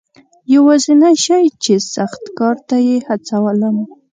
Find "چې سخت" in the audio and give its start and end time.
1.63-2.23